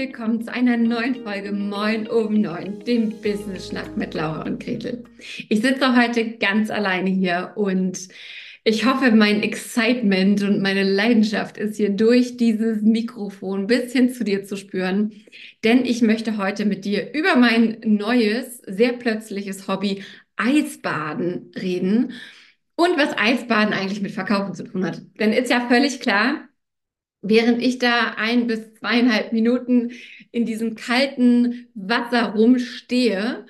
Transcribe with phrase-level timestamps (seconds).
[0.00, 5.04] willkommen zu einer neuen Folge Moin um 9, dem Business Schnack mit Laura und Gretel.
[5.50, 8.08] Ich sitze heute ganz alleine hier und
[8.64, 14.24] ich hoffe, mein Excitement und meine Leidenschaft ist hier durch dieses Mikrofon ein bisschen zu
[14.24, 15.12] dir zu spüren,
[15.64, 20.02] denn ich möchte heute mit dir über mein neues, sehr plötzliches Hobby
[20.36, 22.12] Eisbaden reden
[22.74, 25.02] und was Eisbaden eigentlich mit Verkaufen zu tun hat.
[25.18, 26.48] Denn ist ja völlig klar,
[27.22, 29.92] während ich da ein bis zweieinhalb Minuten
[30.32, 33.46] in diesem kalten Wasser rumstehe,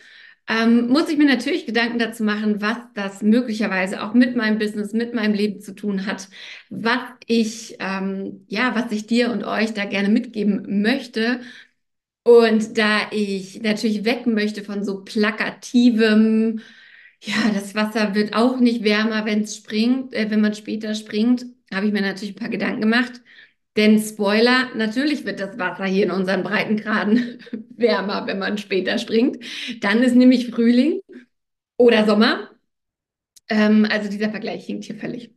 [0.49, 4.93] ähm, muss ich mir natürlich Gedanken dazu machen, was das möglicherweise auch mit meinem Business,
[4.93, 6.29] mit meinem Leben zu tun hat,
[6.71, 11.41] was ich, ähm, ja, was ich dir und euch da gerne mitgeben möchte.
[12.25, 16.61] Und da ich natürlich weg möchte von so plakativem,
[17.23, 21.47] ja, das Wasser wird auch nicht wärmer, wenn es springt, äh, wenn man später springt,
[21.73, 23.21] habe ich mir natürlich ein paar Gedanken gemacht.
[23.77, 27.39] Denn Spoiler, natürlich wird das Wasser hier in unseren Breitengraden
[27.77, 29.45] wärmer, wenn man später springt.
[29.81, 31.01] Dann ist nämlich Frühling
[31.77, 32.51] oder Sommer.
[33.49, 35.33] Ähm, also dieser Vergleich hinkt hier völlig.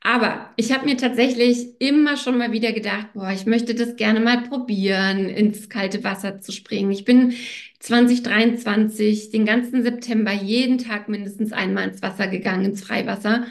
[0.00, 4.20] Aber ich habe mir tatsächlich immer schon mal wieder gedacht, boah, ich möchte das gerne
[4.20, 6.92] mal probieren, ins kalte Wasser zu springen.
[6.92, 7.34] Ich bin
[7.80, 13.46] 2023 den ganzen September jeden Tag mindestens einmal ins Wasser gegangen, ins Freiwasser.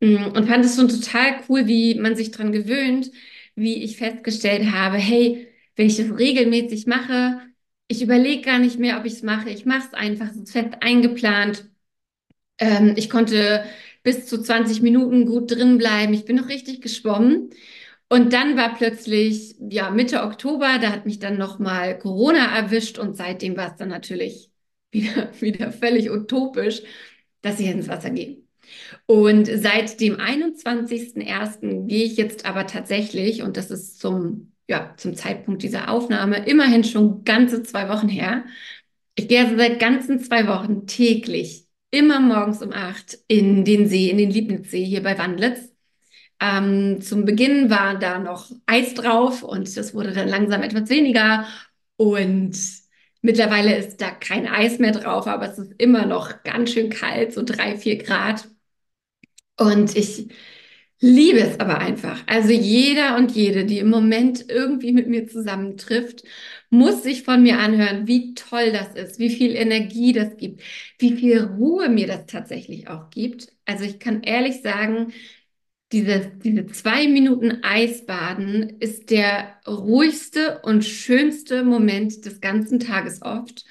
[0.00, 3.10] Mm, und fand es schon total cool, wie man sich dran gewöhnt
[3.58, 7.40] wie ich festgestellt habe, hey, wenn ich das regelmäßig mache,
[7.88, 9.50] ich überlege gar nicht mehr, ob ich es mache.
[9.50, 11.68] Ich mache es einfach, so fest eingeplant.
[12.58, 13.64] Ähm, ich konnte
[14.02, 16.14] bis zu 20 Minuten gut drin bleiben.
[16.14, 17.50] Ich bin noch richtig geschwommen.
[18.08, 23.16] Und dann war plötzlich, ja, Mitte Oktober, da hat mich dann nochmal Corona erwischt und
[23.16, 24.50] seitdem war es dann natürlich
[24.92, 26.82] wieder, wieder völlig utopisch,
[27.42, 28.47] dass ich ins Wasser gehe.
[29.10, 31.86] Und seit dem 21.01.
[31.86, 36.84] gehe ich jetzt aber tatsächlich, und das ist zum, ja, zum Zeitpunkt dieser Aufnahme immerhin
[36.84, 38.44] schon ganze zwei Wochen her,
[39.14, 44.10] ich gehe also seit ganzen zwei Wochen täglich, immer morgens um acht in den See,
[44.10, 45.72] in den Liebnitzsee hier bei Wandlitz.
[46.38, 51.46] Ähm, zum Beginn war da noch Eis drauf und das wurde dann langsam etwas weniger.
[51.96, 52.58] Und
[53.22, 57.32] mittlerweile ist da kein Eis mehr drauf, aber es ist immer noch ganz schön kalt,
[57.32, 58.48] so drei, vier Grad.
[59.58, 60.28] Und ich
[61.00, 62.22] liebe es aber einfach.
[62.26, 66.24] Also jeder und jede, die im Moment irgendwie mit mir zusammentrifft,
[66.70, 70.62] muss sich von mir anhören, wie toll das ist, wie viel Energie das gibt,
[70.98, 73.52] wie viel Ruhe mir das tatsächlich auch gibt.
[73.64, 75.12] Also ich kann ehrlich sagen,
[75.92, 83.64] diese, diese zwei Minuten Eisbaden ist der ruhigste und schönste Moment des ganzen Tages oft.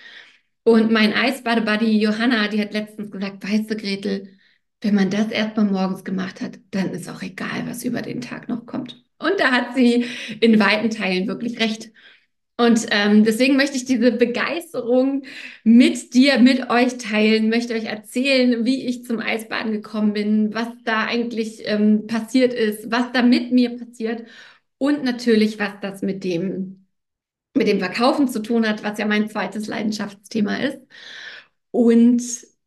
[0.63, 4.36] Und mein Eisbadebuddy Johanna, die hat letztens gesagt, weißt du, Gretel,
[4.81, 8.47] wenn man das erstmal morgens gemacht hat, dann ist auch egal, was über den Tag
[8.49, 9.03] noch kommt.
[9.19, 10.05] Und da hat sie
[10.39, 11.91] in weiten Teilen wirklich recht.
[12.59, 15.23] Und ähm, deswegen möchte ich diese Begeisterung
[15.63, 20.67] mit dir, mit euch teilen, möchte euch erzählen, wie ich zum Eisbaden gekommen bin, was
[20.83, 24.23] da eigentlich ähm, passiert ist, was da mit mir passiert
[24.79, 26.87] und natürlich, was das mit dem,
[27.55, 30.79] mit dem Verkaufen zu tun hat, was ja mein zweites Leidenschaftsthema ist.
[31.71, 32.21] Und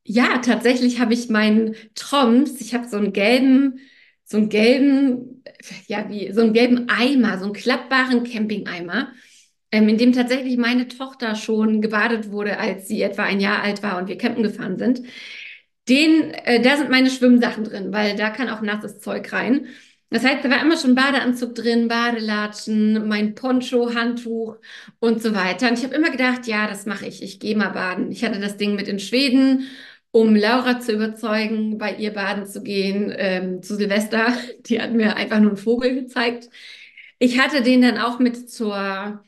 [0.04, 3.80] ja, tatsächlich habe ich meinen Troms, ich habe so einen gelben,
[4.24, 5.42] so einen gelben,
[5.86, 9.12] ja, wie, so einen gelben Eimer, so einen klappbaren Campingeimer,
[9.72, 13.82] ähm, in dem tatsächlich meine Tochter schon gebadet wurde, als sie etwa ein Jahr alt
[13.82, 15.02] war und wir campen gefahren sind.
[15.88, 19.66] Den, äh, da sind meine Schwimmsachen drin, weil da kann auch nasses Zeug rein.
[20.10, 24.56] Das heißt, da war immer schon Badeanzug drin, Badelatschen, mein Poncho, Handtuch
[24.98, 25.68] und so weiter.
[25.68, 27.22] Und ich habe immer gedacht, ja, das mache ich.
[27.22, 28.10] Ich gehe mal baden.
[28.10, 29.68] Ich hatte das Ding mit in Schweden
[30.12, 34.36] um Laura zu überzeugen, bei ihr baden zu gehen, ähm, zu Silvester.
[34.66, 36.48] Die hat mir einfach nur einen Vogel gezeigt.
[37.18, 39.22] Ich hatte den dann auch mit zur,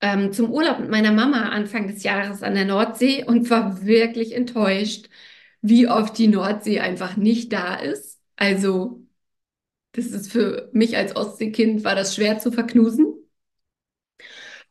[0.00, 4.34] ähm, zum Urlaub mit meiner Mama Anfang des Jahres an der Nordsee und war wirklich
[4.34, 5.08] enttäuscht,
[5.62, 8.20] wie oft die Nordsee einfach nicht da ist.
[8.36, 9.02] Also,
[9.92, 13.14] das ist für mich als Ostseekind, war das schwer zu verknusen.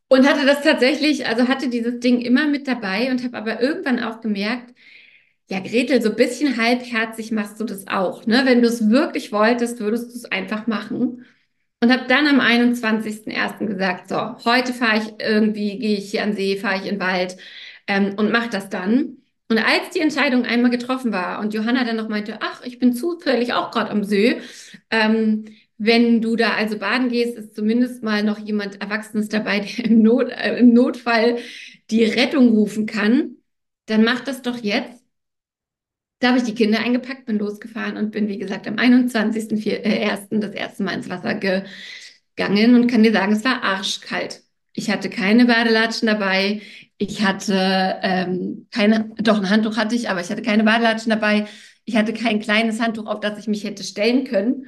[0.07, 4.03] Und hatte das tatsächlich, also hatte dieses Ding immer mit dabei und habe aber irgendwann
[4.03, 4.75] auch gemerkt,
[5.51, 8.25] ja, Gretel, so ein bisschen halbherzig machst du das auch.
[8.25, 8.43] Ne?
[8.45, 11.25] Wenn du es wirklich wolltest, würdest du es einfach machen.
[11.81, 13.67] Und habe dann am 21.01.
[13.67, 14.15] gesagt, so,
[14.45, 17.35] heute fahre ich irgendwie, gehe ich hier an See, fahre ich in den Wald
[17.87, 19.17] ähm, und mache das dann.
[19.49, 22.93] Und als die Entscheidung einmal getroffen war und Johanna dann noch meinte, ach, ich bin
[22.93, 24.39] zufällig auch gerade am See,
[24.89, 25.45] ähm,
[25.77, 30.01] wenn du da also baden gehst, ist zumindest mal noch jemand Erwachsenes dabei, der im,
[30.01, 31.39] Not, äh, im Notfall
[31.89, 33.37] die Rettung rufen kann,
[33.87, 35.00] dann mach das doch jetzt
[36.21, 40.35] da habe ich die Kinder eingepackt, bin losgefahren und bin, wie gesagt, am 21.01.
[40.35, 44.43] Äh, das erste Mal ins Wasser gegangen und kann dir sagen, es war arschkalt.
[44.73, 46.61] Ich hatte keine Badelatschen dabei.
[46.99, 51.47] Ich hatte ähm, keine, doch ein Handtuch hatte ich, aber ich hatte keine Badelatschen dabei.
[51.85, 54.67] Ich hatte kein kleines Handtuch, auf das ich mich hätte stellen können.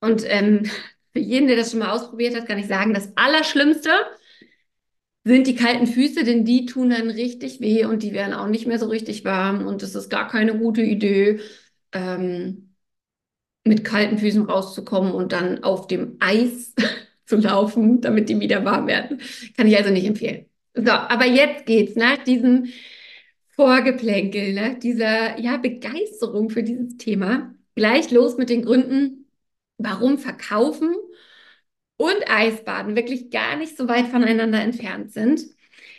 [0.00, 0.64] Und ähm,
[1.12, 3.90] für jeden, der das schon mal ausprobiert hat, kann ich sagen, das Allerschlimmste
[5.28, 8.66] sind die kalten Füße, denn die tun dann richtig weh und die werden auch nicht
[8.66, 11.40] mehr so richtig warm und es ist gar keine gute Idee,
[11.92, 12.74] ähm,
[13.64, 16.74] mit kalten Füßen rauszukommen und dann auf dem Eis
[17.26, 19.20] zu laufen, damit die wieder warm werden.
[19.56, 20.46] Kann ich also nicht empfehlen.
[20.74, 22.68] So, aber jetzt geht's nach diesem
[23.50, 29.26] Vorgeplänkel, nach dieser ja, Begeisterung für dieses Thema, gleich los mit den Gründen,
[29.76, 30.94] warum Verkaufen
[31.98, 35.42] und Eisbaden wirklich gar nicht so weit voneinander entfernt sind.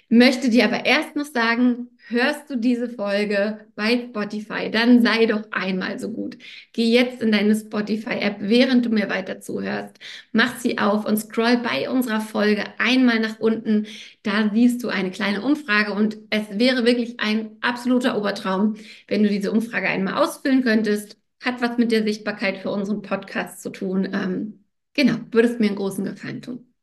[0.09, 5.43] Möchte dir aber erst noch sagen, hörst du diese Folge bei Spotify, dann sei doch
[5.51, 6.37] einmal so gut.
[6.73, 9.99] Geh jetzt in deine Spotify-App, während du mir weiter zuhörst.
[10.31, 13.85] Mach sie auf und scroll bei unserer Folge einmal nach unten.
[14.23, 19.29] Da siehst du eine kleine Umfrage und es wäre wirklich ein absoluter Obertraum, wenn du
[19.29, 21.17] diese Umfrage einmal ausfüllen könntest.
[21.41, 24.09] Hat was mit der Sichtbarkeit für unseren Podcast zu tun.
[24.11, 24.65] Ähm,
[24.99, 26.73] genau, würdest mir einen großen Gefallen tun.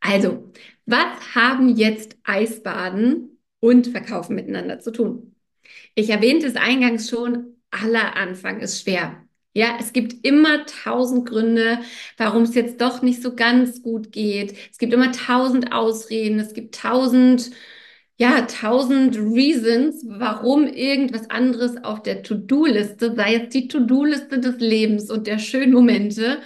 [0.00, 0.52] Also,
[0.86, 5.34] was haben jetzt Eisbaden und Verkaufen miteinander zu tun?
[5.94, 9.26] Ich erwähnte es eingangs schon, aller Anfang ist schwer.
[9.54, 11.80] Ja, es gibt immer tausend Gründe,
[12.16, 14.56] warum es jetzt doch nicht so ganz gut geht.
[14.70, 16.38] Es gibt immer tausend Ausreden.
[16.38, 17.50] Es gibt tausend,
[18.18, 25.10] ja, tausend Reasons, warum irgendwas anderes auf der To-Do-Liste, sei es die To-Do-Liste des Lebens
[25.10, 26.40] und der schönen Momente,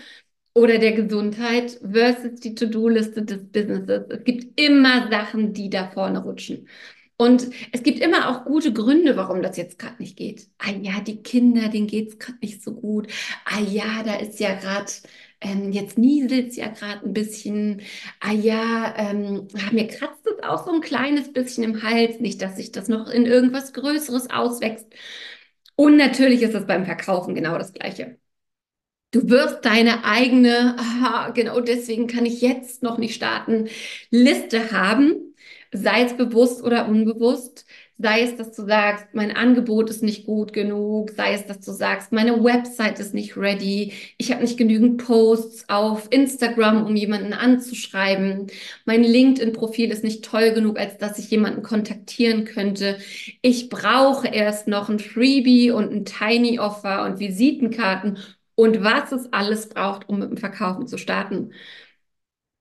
[0.56, 4.06] oder der Gesundheit versus die To-Do-Liste des Businesses.
[4.08, 6.66] Es gibt immer Sachen, die da vorne rutschen.
[7.18, 10.48] Und es gibt immer auch gute Gründe, warum das jetzt gerade nicht geht.
[10.56, 13.08] Ah ja, die Kinder, denen geht's gerade nicht so gut.
[13.44, 14.90] Ah ja, da ist ja gerade,
[15.42, 17.82] ähm, jetzt nieselt's ja gerade ein bisschen.
[18.20, 22.18] Ah ja, ähm, mir kratzt es auch so ein kleines bisschen im Hals.
[22.20, 24.86] Nicht, dass sich das noch in irgendwas Größeres auswächst.
[25.76, 28.18] Und natürlich ist es beim Verkaufen genau das Gleiche.
[29.12, 33.68] Du wirst deine eigene, aha, genau deswegen kann ich jetzt noch nicht starten,
[34.10, 35.34] Liste haben,
[35.72, 37.64] sei es bewusst oder unbewusst.
[37.98, 41.72] Sei es, dass du sagst, mein Angebot ist nicht gut genug, sei es, dass du
[41.72, 47.32] sagst, meine Website ist nicht ready, ich habe nicht genügend Posts auf Instagram, um jemanden
[47.32, 48.48] anzuschreiben,
[48.84, 52.98] mein LinkedIn-Profil ist nicht toll genug, als dass ich jemanden kontaktieren könnte.
[53.40, 58.18] Ich brauche erst noch ein Freebie und ein Tiny Offer und Visitenkarten
[58.56, 61.52] und was es alles braucht, um mit dem Verkaufen zu starten.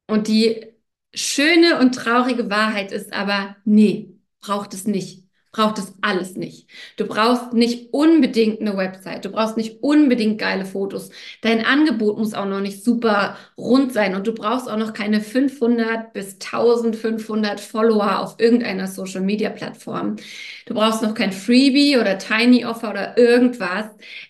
[0.07, 0.65] Und die
[1.13, 5.23] schöne und traurige Wahrheit ist aber, nee, braucht es nicht.
[5.51, 6.69] Braucht es alles nicht.
[6.97, 9.23] Du brauchst nicht unbedingt eine Website.
[9.23, 11.11] Du brauchst nicht unbedingt geile Fotos.
[11.41, 15.21] Dein Angebot muss auch noch nicht super rund sein und du brauchst auch noch keine
[15.21, 20.17] 500 bis 1500 Follower auf irgendeiner Social Media Plattform.
[20.65, 23.85] Du brauchst noch kein Freebie oder Tiny Offer oder irgendwas.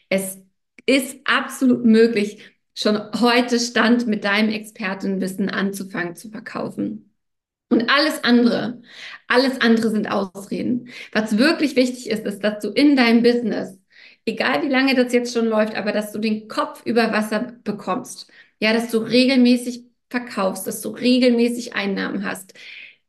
[0.09, 0.44] Es
[0.85, 2.39] ist absolut möglich,
[2.73, 7.11] schon heute Stand mit deinem Expertenwissen anzufangen zu verkaufen.
[7.69, 8.81] Und alles andere,
[9.27, 10.89] alles andere sind Ausreden.
[11.11, 13.79] Was wirklich wichtig ist, ist, dass du in deinem Business,
[14.25, 18.29] egal wie lange das jetzt schon läuft, aber dass du den Kopf über Wasser bekommst.
[18.59, 22.53] Ja, dass du regelmäßig verkaufst, dass du regelmäßig Einnahmen hast.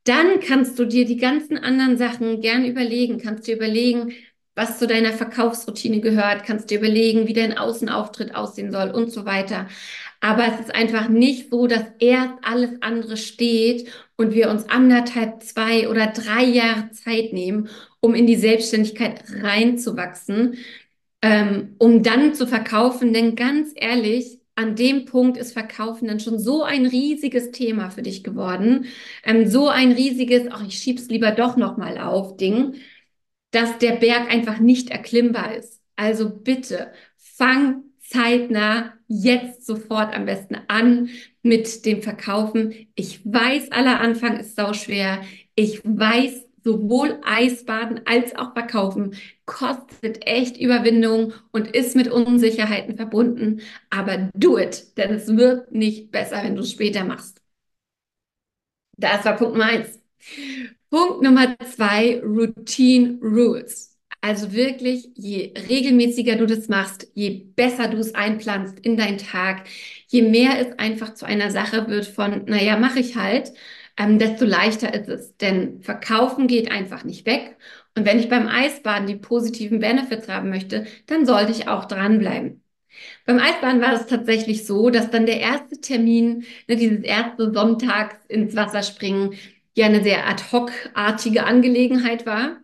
[0.05, 4.15] Dann kannst du dir die ganzen anderen Sachen gern überlegen, kannst dir überlegen,
[4.57, 9.27] was zu deiner Verkaufsroutine gehört, kannst dir überlegen, wie dein Außenauftritt aussehen soll und so
[9.27, 9.69] weiter.
[10.21, 15.43] Aber es ist einfach nicht so, dass erst alles andere steht und wir uns anderthalb,
[15.43, 17.69] zwei oder drei Jahre Zeit nehmen,
[18.01, 20.57] um in die Selbstständigkeit reinzuwachsen,
[21.23, 23.13] ähm, um dann zu verkaufen.
[23.13, 28.03] Denn ganz ehrlich, an dem Punkt ist Verkaufen dann schon so ein riesiges Thema für
[28.03, 28.87] dich geworden,
[29.23, 32.75] ähm, so ein riesiges, ach, ich schieb's lieber doch noch mal auf Ding
[33.51, 35.81] dass der Berg einfach nicht erklimmbar ist.
[35.97, 41.09] Also bitte fang zeitnah jetzt sofort am besten an
[41.43, 42.75] mit dem Verkaufen.
[42.95, 45.23] Ich weiß, aller Anfang ist sau schwer.
[45.55, 49.15] Ich weiß, sowohl Eisbaden als auch Verkaufen
[49.47, 53.61] kostet echt Überwindung und ist mit Unsicherheiten verbunden.
[53.91, 57.41] Aber do it, denn es wird nicht besser, wenn du es später machst.
[58.99, 60.01] Das war Punkt Nummer eins.
[60.97, 63.99] Punkt Nummer zwei, Routine Rules.
[64.23, 69.69] Also wirklich, je regelmäßiger du das machst, je besser du es einplanst in deinen Tag,
[70.07, 73.53] je mehr es einfach zu einer Sache wird von, naja, mache ich halt,
[73.99, 75.37] ähm, desto leichter ist es.
[75.37, 77.59] Denn verkaufen geht einfach nicht weg.
[77.95, 82.63] Und wenn ich beim Eisbaden die positiven Benefits haben möchte, dann sollte ich auch dranbleiben.
[83.27, 88.17] Beim Eisbahn war es tatsächlich so, dass dann der erste Termin, ne, dieses erste Sonntags
[88.29, 89.35] ins Wasser springen,
[89.77, 92.59] ja eine sehr ad hoc-artige Angelegenheit war.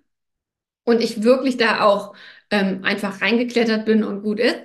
[0.85, 2.15] Und ich wirklich da auch
[2.51, 4.59] ähm, einfach reingeklettert bin und gut ist.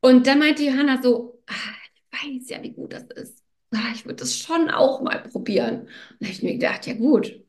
[0.00, 1.54] Und dann meinte Johanna so, ah,
[1.94, 2.02] ich
[2.42, 3.42] weiß ja, wie gut das ist.
[3.72, 5.80] Ah, ich würde das schon auch mal probieren.
[5.82, 5.88] Und
[6.20, 7.40] da habe ich mir gedacht, ja gut,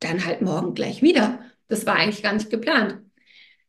[0.00, 1.40] dann halt morgen gleich wieder.
[1.68, 3.00] Das war eigentlich gar nicht geplant.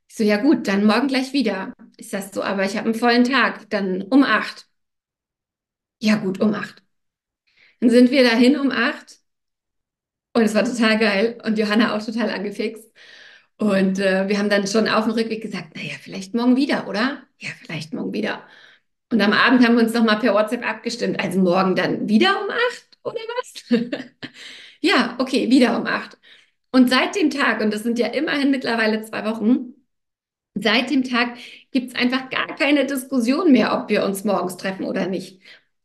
[0.09, 1.73] Ich so, ja gut, dann morgen gleich wieder.
[1.97, 4.67] Ich sag so, aber ich habe einen vollen Tag, dann um acht.
[6.00, 6.83] Ja gut, um acht.
[7.81, 9.19] Dann sind wir dahin um acht
[10.33, 12.91] und es war total geil und Johanna auch total angefixt.
[13.57, 17.23] Und äh, wir haben dann schon auf dem Rückweg gesagt, naja, vielleicht morgen wieder, oder?
[17.39, 18.43] Ja, vielleicht morgen wieder.
[19.11, 21.19] Und am Abend haben wir uns nochmal per WhatsApp abgestimmt.
[21.19, 23.81] Also morgen dann wieder um acht, oder was?
[24.81, 26.17] ja, okay, wieder um acht.
[26.71, 29.75] Und seit dem Tag, und das sind ja immerhin mittlerweile zwei Wochen,
[30.55, 31.38] seit dem Tag
[31.71, 35.41] gibt es einfach gar keine Diskussion mehr, ob wir uns morgens treffen oder nicht.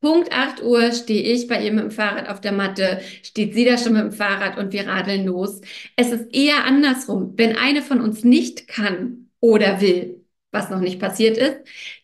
[0.07, 3.65] Punkt 8 Uhr stehe ich bei ihr mit dem Fahrrad auf der Matte, steht sie
[3.65, 5.61] da schon mit dem Fahrrad und wir radeln los.
[5.97, 7.33] Es ist eher andersrum.
[7.35, 11.57] Wenn eine von uns nicht kann oder will, was noch nicht passiert ist,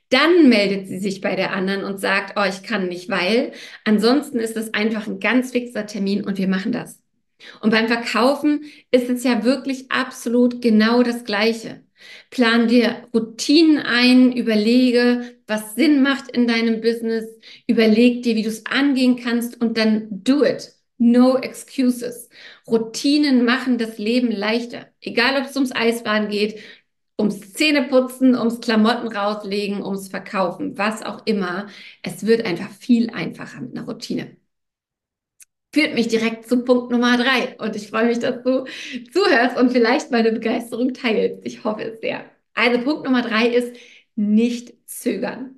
[0.08, 3.52] dann meldet sie sich bei der anderen und sagt, oh, ich kann nicht, weil.
[3.84, 7.00] Ansonsten ist es einfach ein ganz fixer Termin und wir machen das.
[7.60, 11.84] Und beim Verkaufen ist es ja wirklich absolut genau das Gleiche.
[12.30, 17.24] Plan dir Routinen ein, überlege, was Sinn macht in deinem Business,
[17.66, 20.72] überleg dir, wie du es angehen kannst und dann do it.
[20.98, 22.28] No excuses.
[22.66, 24.86] Routinen machen das Leben leichter.
[25.00, 26.60] Egal, ob es ums Eisbahn geht,
[27.18, 31.68] ums Zähneputzen, ums Klamotten rauslegen, ums Verkaufen, was auch immer.
[32.02, 34.36] Es wird einfach viel einfacher mit einer Routine
[35.72, 37.56] führt mich direkt zu Punkt Nummer drei.
[37.58, 38.64] Und ich freue mich, dass du
[39.12, 41.40] zuhörst und vielleicht meine Begeisterung teilst.
[41.44, 42.24] Ich hoffe es sehr.
[42.54, 43.74] Also Punkt Nummer drei ist
[44.14, 45.56] nicht zögern.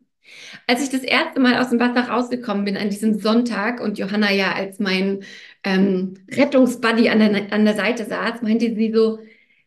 [0.66, 4.33] Als ich das erste Mal aus dem Wasser rausgekommen bin an diesem Sonntag und Johanna
[4.33, 5.25] ja als mein
[5.64, 9.18] ähm, Rettungsbuddy an der, an der Seite saß, meinte sie so,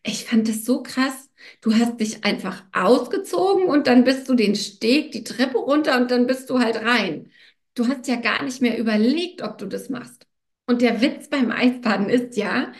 [0.02, 1.30] ich fand das so krass.
[1.60, 6.10] Du hast dich einfach ausgezogen und dann bist du den Steg, die Treppe runter und
[6.10, 7.30] dann bist du halt rein.
[7.74, 10.27] Du hast ja gar nicht mehr überlegt, ob du das machst.
[10.68, 12.72] Und der Witz beim Eisbaden ist ja,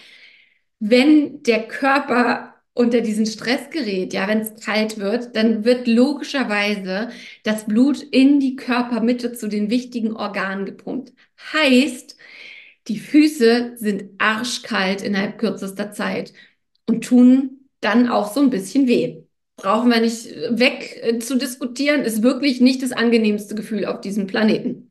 [0.78, 7.08] wenn der Körper unter diesen Stress gerät, ja, wenn es kalt wird, dann wird logischerweise
[7.44, 11.14] das Blut in die Körpermitte zu den wichtigen Organen gepumpt.
[11.54, 12.16] Heißt,
[12.88, 16.34] die Füße sind arschkalt innerhalb kürzester Zeit
[16.86, 19.22] und tun dann auch so ein bisschen weh.
[19.56, 24.26] Brauchen wir nicht weg äh, zu diskutieren, ist wirklich nicht das angenehmste Gefühl auf diesem
[24.26, 24.87] Planeten.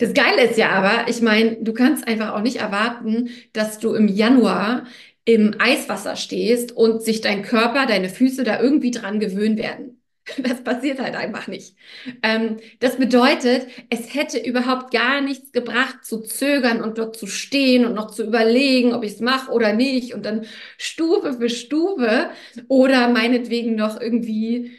[0.00, 3.94] Das Geile ist ja aber, ich meine, du kannst einfach auch nicht erwarten, dass du
[3.94, 4.86] im Januar
[5.26, 9.96] im Eiswasser stehst und sich dein Körper, deine Füße da irgendwie dran gewöhnen werden.
[10.38, 11.74] Das passiert halt einfach nicht.
[12.22, 17.84] Ähm, das bedeutet, es hätte überhaupt gar nichts gebracht, zu zögern und dort zu stehen
[17.84, 20.46] und noch zu überlegen, ob ich es mache oder nicht und dann
[20.78, 22.30] Stufe für Stufe
[22.68, 24.72] oder meinetwegen noch irgendwie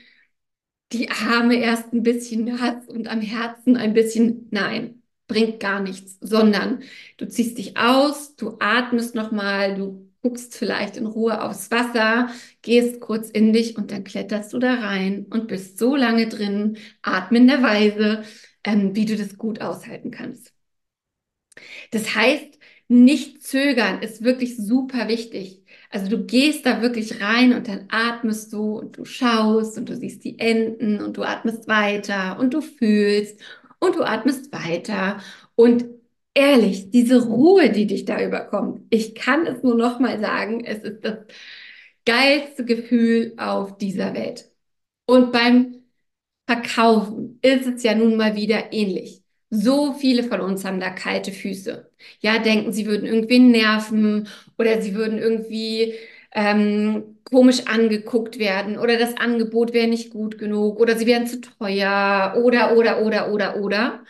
[0.94, 4.48] die Arme erst ein bisschen nass und am Herzen ein bisschen.
[4.52, 5.01] Nein,
[5.32, 6.84] bringt gar nichts, sondern
[7.18, 12.30] du ziehst dich aus, du atmest nochmal, du guckst vielleicht in Ruhe aufs Wasser,
[12.62, 16.78] gehst kurz in dich und dann kletterst du da rein und bist so lange drin,
[17.02, 18.24] atmenderweise,
[18.64, 20.54] ähm, wie du das gut aushalten kannst.
[21.92, 25.64] Das heißt, nicht zögern ist wirklich super wichtig.
[25.90, 29.96] Also du gehst da wirklich rein und dann atmest du und du schaust und du
[29.96, 33.40] siehst die Enten und du atmest weiter und du fühlst
[33.82, 35.22] und du atmest weiter.
[35.56, 35.86] Und
[36.34, 40.84] ehrlich, diese Ruhe, die dich da überkommt, ich kann es nur noch mal sagen, es
[40.84, 41.18] ist das
[42.06, 44.50] geilste Gefühl auf dieser Welt.
[45.06, 45.84] Und beim
[46.48, 49.24] Verkaufen ist es ja nun mal wieder ähnlich.
[49.50, 51.92] So viele von uns haben da kalte Füße.
[52.22, 55.94] Ja, denken, sie würden irgendwie nerven oder sie würden irgendwie
[56.34, 61.42] ähm, komisch angeguckt werden oder das Angebot wäre nicht gut genug oder sie wären zu
[61.42, 64.04] teuer oder, oder, oder, oder, oder.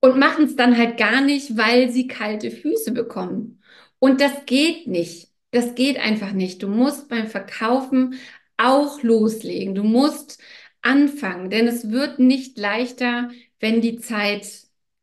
[0.00, 3.62] Und machen es dann halt gar nicht, weil sie kalte Füße bekommen.
[3.98, 5.30] Und das geht nicht.
[5.50, 6.62] Das geht einfach nicht.
[6.62, 8.14] Du musst beim Verkaufen
[8.56, 9.74] auch loslegen.
[9.74, 10.40] Du musst
[10.82, 13.30] anfangen, denn es wird nicht leichter,
[13.60, 14.46] wenn die Zeit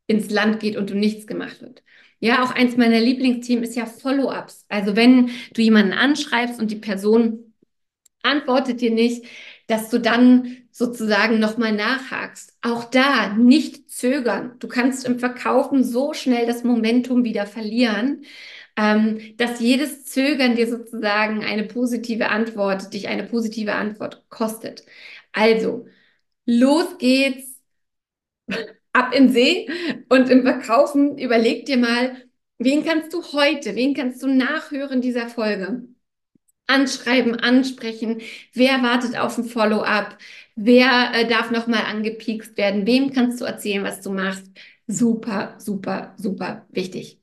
[0.08, 1.84] ins Land geht und du nichts gemacht wird.
[2.20, 4.66] Ja, auch eins meiner Lieblingsthemen ist ja Follow-ups.
[4.70, 7.54] Also wenn du jemanden anschreibst und die Person
[8.24, 9.26] antwortet dir nicht,
[9.68, 12.58] dass du dann sozusagen nochmal nachhakst.
[12.62, 14.56] Auch da nicht zögern.
[14.60, 18.26] Du kannst im Verkaufen so schnell das Momentum wieder verlieren,
[18.78, 24.84] ähm, dass jedes Zögern dir sozusagen eine positive Antwort, dich eine positive Antwort kostet.
[25.32, 25.88] Also,
[26.46, 27.62] los geht's,
[28.96, 29.70] ab in See
[30.10, 32.16] und im Verkaufen überleg dir mal,
[32.58, 35.84] wen kannst du heute, wen kannst du nachhören dieser Folge?
[36.68, 38.22] Anschreiben, ansprechen,
[38.54, 40.18] wer wartet auf ein Follow-up,
[40.56, 44.48] wer äh, darf nochmal angepiekst werden, wem kannst du erzählen, was du machst.
[44.88, 47.20] Super, super, super wichtig.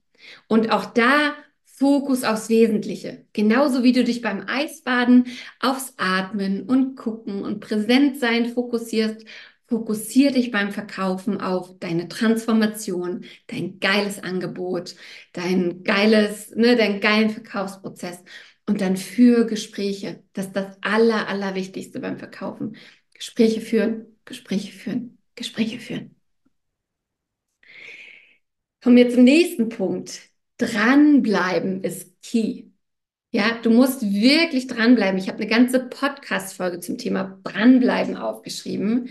[0.48, 3.26] Und auch da Fokus aufs Wesentliche.
[3.32, 5.26] Genauso wie du dich beim Eisbaden
[5.58, 9.24] aufs Atmen und Gucken und Präsentsein fokussierst,
[9.72, 14.96] fokussier dich beim Verkaufen auf deine Transformation, dein geiles Angebot,
[15.32, 18.22] dein geiles, ne, deinen geilen Verkaufsprozess
[18.66, 20.22] und dann für Gespräche.
[20.34, 22.76] Das ist das Aller, Allerwichtigste beim Verkaufen.
[23.14, 26.16] Gespräche führen, Gespräche führen, Gespräche führen.
[28.82, 30.20] Kommen wir zum nächsten Punkt.
[30.58, 32.64] Dranbleiben ist key.
[33.34, 35.18] Ja, du musst wirklich dranbleiben.
[35.18, 39.08] Ich habe eine ganze Podcast-Folge zum Thema Dranbleiben aufgeschrieben.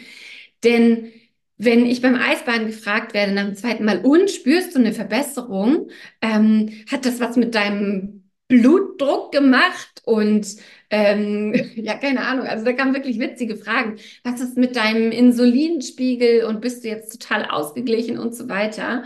[0.63, 1.11] Denn
[1.57, 5.89] wenn ich beim Eisbaden gefragt werde nach dem zweiten Mal, und spürst du eine Verbesserung?
[6.21, 10.01] Ähm, hat das was mit deinem Blutdruck gemacht?
[10.05, 10.47] Und
[10.89, 12.47] ähm, ja, keine Ahnung.
[12.47, 13.97] Also da kamen wirklich witzige Fragen.
[14.23, 19.03] Was ist mit deinem Insulinspiegel und bist du jetzt total ausgeglichen und so weiter?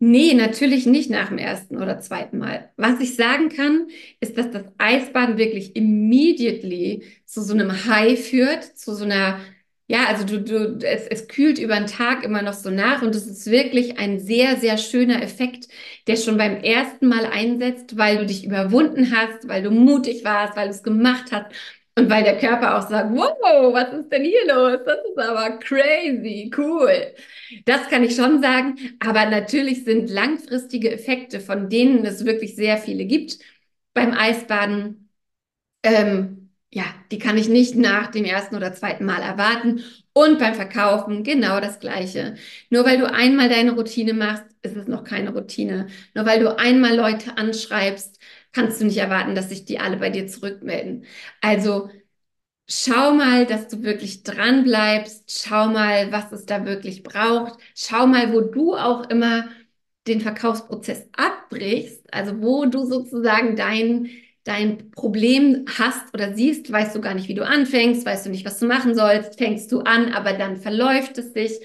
[0.00, 2.70] Nee, natürlich nicht nach dem ersten oder zweiten Mal.
[2.76, 3.86] Was ich sagen kann,
[4.20, 9.40] ist, dass das Eisbaden wirklich immediately zu so einem High führt, zu so einer,
[9.86, 13.14] ja, also du, du, es, es kühlt über den Tag immer noch so nach und
[13.14, 15.68] es ist wirklich ein sehr, sehr schöner Effekt,
[16.06, 20.56] der schon beim ersten Mal einsetzt, weil du dich überwunden hast, weil du mutig warst,
[20.56, 21.46] weil du es gemacht hast
[21.96, 24.78] und weil der Körper auch sagt, wow, was ist denn hier los?
[24.84, 27.14] Das ist aber crazy, cool.
[27.66, 28.76] Das kann ich schon sagen.
[29.00, 33.38] Aber natürlich sind langfristige Effekte, von denen es wirklich sehr viele gibt,
[33.92, 35.08] beim Eisbaden,
[35.82, 36.43] ähm,
[36.74, 39.84] ja, die kann ich nicht nach dem ersten oder zweiten Mal erwarten.
[40.12, 42.34] Und beim Verkaufen genau das Gleiche.
[42.70, 45.86] Nur weil du einmal deine Routine machst, ist es noch keine Routine.
[46.14, 48.18] Nur weil du einmal Leute anschreibst,
[48.52, 51.04] kannst du nicht erwarten, dass sich die alle bei dir zurückmelden.
[51.40, 51.90] Also
[52.68, 55.30] schau mal, dass du wirklich dran bleibst.
[55.46, 57.58] Schau mal, was es da wirklich braucht.
[57.76, 59.48] Schau mal, wo du auch immer
[60.06, 62.12] den Verkaufsprozess abbrichst.
[62.14, 64.10] Also wo du sozusagen dein
[64.44, 68.44] dein Problem hast oder siehst, weißt du gar nicht, wie du anfängst, weißt du nicht,
[68.46, 71.60] was du machen sollst, fängst du an, aber dann verläuft es sich.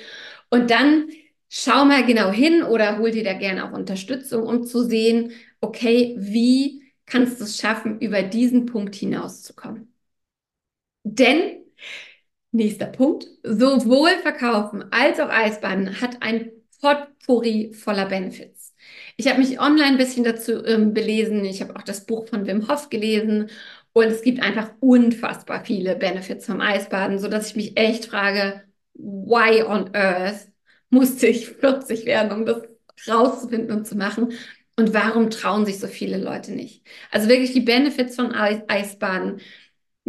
[0.50, 1.10] Und dann
[1.50, 6.16] schau mal genau hin oder hol dir da gerne auch Unterstützung, um zu sehen, okay,
[6.20, 9.94] wie kannst du es schaffen, über diesen Punkt hinauszukommen?
[11.04, 11.66] Denn,
[12.52, 18.69] nächster Punkt, sowohl Verkaufen als auch Eisbaden hat ein Potpourri voller Benefits.
[19.20, 21.44] Ich habe mich online ein bisschen dazu ähm, belesen.
[21.44, 23.50] Ich habe auch das Buch von Wim Hof gelesen.
[23.92, 29.62] Und es gibt einfach unfassbar viele Benefits vom Eisbaden, sodass ich mich echt frage, why
[29.64, 30.48] on earth
[30.90, 32.64] musste ich 40 werden, um das
[33.10, 34.32] rauszufinden und zu machen?
[34.78, 36.88] Und warum trauen sich so viele Leute nicht?
[37.12, 39.42] Also wirklich die Benefits von Eisbaden.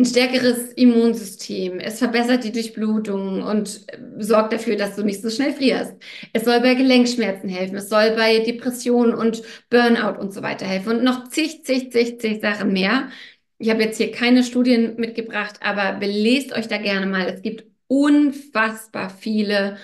[0.00, 1.78] Ein stärkeres Immunsystem.
[1.78, 5.94] Es verbessert die Durchblutung und äh, sorgt dafür, dass du nicht so schnell frierst.
[6.32, 7.76] Es soll bei Gelenkschmerzen helfen.
[7.76, 10.96] Es soll bei Depressionen und Burnout und so weiter helfen.
[10.96, 13.10] Und noch zig, zig, zig, zig Sachen mehr.
[13.58, 17.26] Ich habe jetzt hier keine Studien mitgebracht, aber belest euch da gerne mal.
[17.28, 19.76] Es gibt unfassbar viele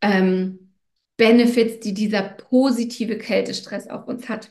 [0.00, 0.72] ähm,
[1.18, 4.50] Benefits, die dieser positive Kältestress auf uns hat.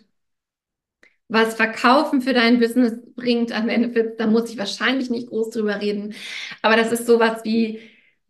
[1.29, 5.79] Was Verkaufen für dein Business bringt an Benefits, da muss ich wahrscheinlich nicht groß drüber
[5.79, 6.15] reden.
[6.63, 7.79] Aber das ist sowas wie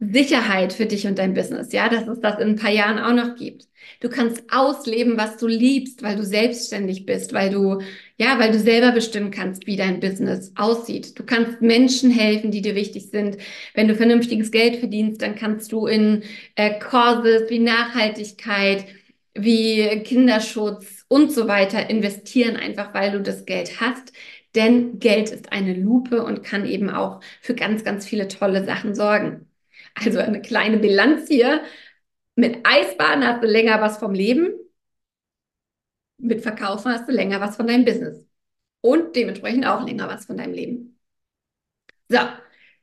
[0.02, 3.14] Sicherheit für dich und dein Business, ja, dass es das in ein paar Jahren auch
[3.14, 3.68] noch gibt.
[4.00, 7.80] Du kannst ausleben, was du liebst, weil du selbstständig bist, weil du,
[8.18, 11.20] ja, weil du selber bestimmen kannst, wie dein Business aussieht.
[11.20, 13.38] Du kannst Menschen helfen, die dir wichtig sind.
[13.74, 16.24] Wenn du vernünftiges Geld verdienst, dann kannst du in
[16.56, 18.86] äh, Causes wie Nachhaltigkeit,
[19.34, 24.14] wie Kinderschutz und so weiter investieren, einfach weil du das Geld hast.
[24.56, 28.96] Denn Geld ist eine Lupe und kann eben auch für ganz, ganz viele tolle Sachen
[28.96, 29.50] sorgen.
[29.96, 31.64] Also eine kleine Bilanz hier.
[32.36, 34.54] Mit Eisbaden hast du länger was vom Leben.
[36.18, 38.26] Mit Verkaufen hast du länger was von deinem Business.
[38.82, 41.00] Und dementsprechend auch länger was von deinem Leben.
[42.08, 42.20] So,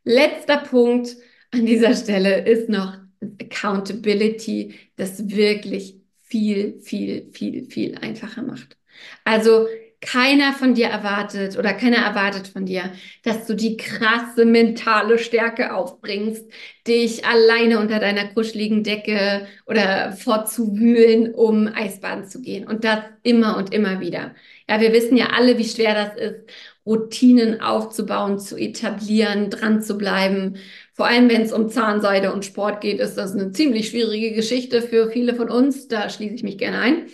[0.04, 1.16] letzter Punkt
[1.50, 2.98] an dieser Stelle ist noch
[3.40, 5.95] Accountability, das wirklich
[6.26, 8.76] viel, viel, viel, viel einfacher macht.
[9.24, 9.66] Also
[10.00, 12.92] keiner von dir erwartet oder keiner erwartet von dir,
[13.24, 16.44] dass du die krasse mentale Stärke aufbringst,
[16.86, 22.68] dich alleine unter deiner kuscheligen Decke oder fortzuwühlen, um Eisbaden zu gehen.
[22.68, 24.34] Und das immer und immer wieder.
[24.68, 26.50] Ja, wir wissen ja alle, wie schwer das ist,
[26.84, 30.56] Routinen aufzubauen, zu etablieren, dran zu bleiben.
[30.96, 34.80] Vor allem, wenn es um Zahnseide und Sport geht, ist das eine ziemlich schwierige Geschichte
[34.80, 35.88] für viele von uns.
[35.88, 37.06] Da schließe ich mich gerne ein.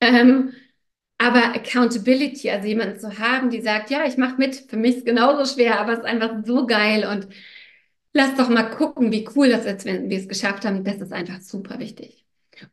[0.00, 0.54] Ähm,
[1.18, 5.06] aber Accountability, also jemanden zu haben, die sagt, ja, ich mache mit, für mich ist
[5.06, 7.28] genauso schwer, aber es ist einfach so geil und
[8.14, 10.84] lass doch mal gucken, wie cool das ist, wenn wir es geschafft haben.
[10.84, 12.24] Das ist einfach super wichtig.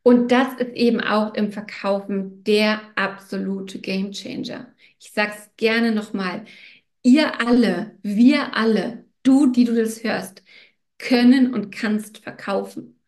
[0.03, 4.67] Und das ist eben auch im Verkaufen der absolute Gamechanger.
[4.99, 6.45] Ich sage es gerne nochmal.
[7.03, 10.43] Ihr alle, wir alle, du, die du das hörst,
[10.99, 12.99] können und kannst verkaufen.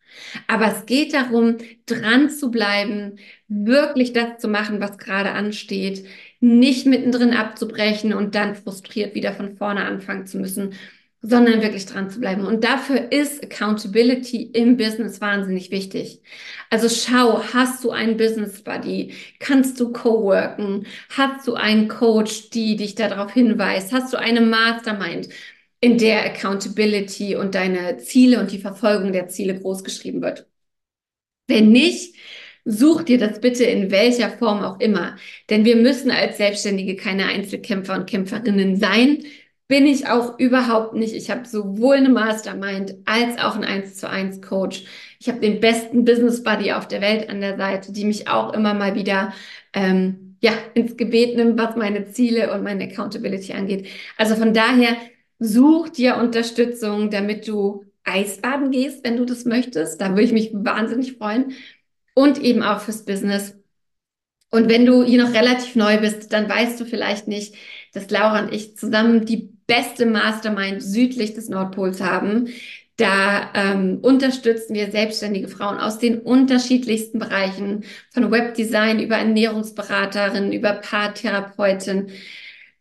[0.46, 6.06] Aber es geht darum, dran zu bleiben, wirklich das zu machen, was gerade ansteht,
[6.40, 10.74] nicht mittendrin abzubrechen und dann frustriert wieder von vorne anfangen zu müssen,
[11.20, 12.46] sondern wirklich dran zu bleiben.
[12.46, 16.22] Und dafür ist Accountability im Business wahnsinnig wichtig.
[16.70, 19.14] Also schau, hast du einen Business Buddy?
[19.40, 20.86] Kannst du co-worken?
[21.10, 23.92] Hast du einen Coach, die dich darauf hinweist?
[23.92, 25.28] Hast du eine Mastermind?
[25.80, 30.48] In der Accountability und deine Ziele und die Verfolgung der Ziele großgeschrieben wird.
[31.46, 32.14] Wenn nicht,
[32.64, 35.16] such dir das bitte in welcher Form auch immer.
[35.50, 39.24] Denn wir müssen als Selbstständige keine Einzelkämpfer und Kämpferinnen sein.
[39.68, 41.14] Bin ich auch überhaupt nicht.
[41.14, 44.84] Ich habe sowohl eine Mastermind als auch einen 1 zu 1 Coach.
[45.20, 48.52] Ich habe den besten Business Buddy auf der Welt an der Seite, die mich auch
[48.54, 49.32] immer mal wieder
[49.74, 53.88] ähm, ja, ins Gebet nimmt, was meine Ziele und meine Accountability angeht.
[54.16, 54.96] Also von daher
[55.38, 60.00] Such dir Unterstützung, damit du Eisbaden gehst, wenn du das möchtest.
[60.00, 61.52] Da würde ich mich wahnsinnig freuen.
[62.14, 63.54] Und eben auch fürs Business.
[64.50, 67.54] Und wenn du hier noch relativ neu bist, dann weißt du vielleicht nicht,
[67.92, 72.48] dass Laura und ich zusammen die beste Mastermind südlich des Nordpols haben.
[72.96, 80.72] Da ähm, unterstützen wir selbstständige Frauen aus den unterschiedlichsten Bereichen, von Webdesign über Ernährungsberaterin, über
[80.72, 82.08] Paartherapeutin,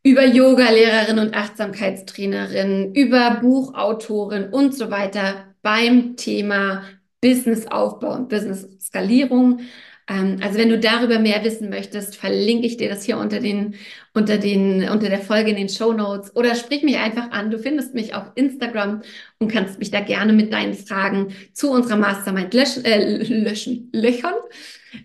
[0.07, 6.83] über Yoga-Lehrerin und Achtsamkeitstrainerin, über Buchautorin und so weiter beim Thema
[7.19, 9.59] Businessaufbau und Business-Skalierung.
[10.07, 13.75] Ähm, also wenn du darüber mehr wissen möchtest, verlinke ich dir das hier unter den,
[14.13, 17.51] unter den, unter der Folge in den Show Notes oder sprich mich einfach an.
[17.51, 19.01] Du findest mich auf Instagram
[19.39, 24.35] und kannst mich da gerne mit deinen Fragen zu unserer Mastermind löschen, äh, löschen, löchern.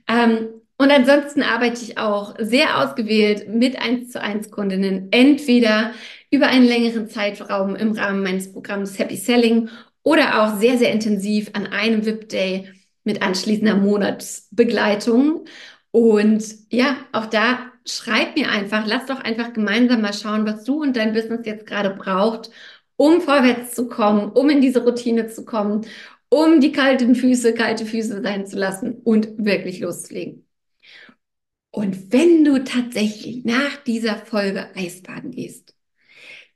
[0.07, 5.93] Ähm, und ansonsten arbeite ich auch sehr ausgewählt mit 1 zu 1 Kundinnen, entweder
[6.31, 9.69] über einen längeren Zeitraum im Rahmen meines Programms Happy Selling
[10.03, 12.69] oder auch sehr, sehr intensiv an einem VIP-Day
[13.05, 15.45] mit anschließender Monatsbegleitung.
[15.93, 20.83] Und ja, auch da schreib mir einfach, lass doch einfach gemeinsam mal schauen, was du
[20.83, 22.51] und dein Business jetzt gerade braucht,
[22.97, 25.87] um vorwärts zu kommen, um in diese Routine zu kommen,
[26.29, 30.47] um die kalten Füße kalte Füße sein zu lassen und wirklich loszulegen.
[31.73, 35.75] Und wenn du tatsächlich nach dieser Folge Eisbaden gehst,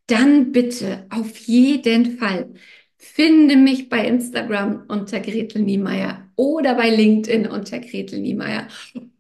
[0.07, 2.51] dann bitte auf jeden Fall
[2.99, 8.69] finde mich bei Instagram unter Gretel Niemeyer oder bei LinkedIn unter Gretel Niemeyer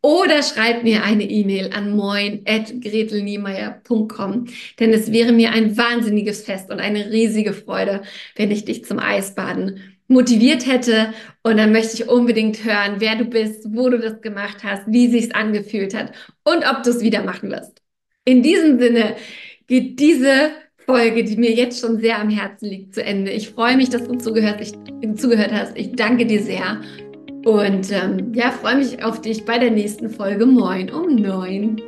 [0.02, 4.44] oder schreib mir eine E-Mail an moin@gretelniemeyer.com,
[4.78, 8.02] denn es wäre mir ein wahnsinniges Fest und eine riesige Freude,
[8.34, 11.12] wenn ich dich zum Eisbaden motiviert hätte.
[11.42, 15.08] Und dann möchte ich unbedingt hören, wer du bist, wo du das gemacht hast, wie
[15.08, 16.12] sich's angefühlt hat
[16.44, 17.82] und ob du es wieder machen wirst.
[18.24, 19.16] In diesem Sinne
[19.66, 23.32] geht diese Folge, die mir jetzt schon sehr am Herzen liegt, zu Ende.
[23.32, 24.72] Ich freue mich, dass du zugehört, ich,
[25.16, 25.76] zugehört hast.
[25.76, 26.80] Ich danke dir sehr
[27.44, 31.80] und ähm, ja, freue mich auf dich bei der nächsten Folge Moin um neun.